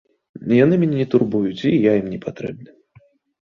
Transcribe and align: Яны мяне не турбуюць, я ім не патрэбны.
Яны 0.63 0.79
мяне 0.83 0.97
не 1.03 1.07
турбуюць, 1.11 1.69
я 1.89 1.95
ім 2.01 2.11
не 2.17 2.21
патрэбны. 2.27 2.71